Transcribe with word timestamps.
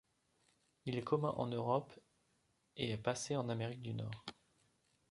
Il 0.87 0.97
est 0.97 1.03
commun 1.03 1.31
en 1.37 1.45
Europe 1.45 1.93
et 2.75 2.89
est 2.89 2.97
passé 2.97 3.35
en 3.35 3.49
Amérique 3.49 3.83
du 3.83 3.93
Nord. 3.93 4.25